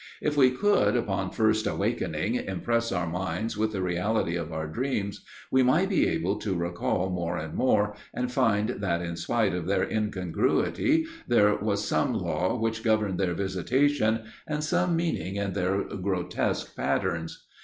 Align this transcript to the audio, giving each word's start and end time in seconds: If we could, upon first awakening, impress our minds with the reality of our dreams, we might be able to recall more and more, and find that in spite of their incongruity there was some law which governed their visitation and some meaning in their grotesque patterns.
If 0.19 0.35
we 0.35 0.49
could, 0.49 0.97
upon 0.97 1.29
first 1.29 1.67
awakening, 1.67 2.33
impress 2.33 2.91
our 2.91 3.05
minds 3.05 3.55
with 3.55 3.71
the 3.71 3.83
reality 3.83 4.35
of 4.35 4.51
our 4.51 4.65
dreams, 4.65 5.23
we 5.51 5.61
might 5.61 5.89
be 5.89 6.07
able 6.07 6.37
to 6.37 6.55
recall 6.57 7.11
more 7.11 7.37
and 7.37 7.53
more, 7.53 7.93
and 8.11 8.31
find 8.31 8.69
that 8.69 9.03
in 9.03 9.15
spite 9.15 9.53
of 9.53 9.67
their 9.67 9.83
incongruity 9.87 11.05
there 11.27 11.53
was 11.53 11.85
some 11.87 12.15
law 12.15 12.57
which 12.59 12.83
governed 12.83 13.19
their 13.19 13.35
visitation 13.35 14.23
and 14.47 14.63
some 14.63 14.95
meaning 14.95 15.35
in 15.35 15.53
their 15.53 15.83
grotesque 15.83 16.75
patterns. 16.75 17.45